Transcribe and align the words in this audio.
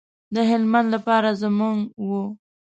د 0.33 0.37
هلمند 0.49 0.87
لپاره 0.95 1.29
زموږ 1.41 1.77
و. 2.05 2.09